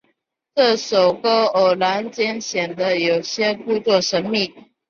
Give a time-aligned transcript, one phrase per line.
[0.55, 4.51] 这首歌偶然间显得有些故作神秘。